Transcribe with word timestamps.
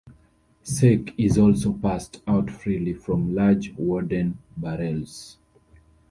Sake 0.63 1.13
is 1.15 1.37
also 1.37 1.73
passed 1.73 2.23
out 2.25 2.49
freely 2.49 2.91
from 2.91 3.35
large 3.35 3.71
wooden 3.77 4.39
barrels. 4.57 5.37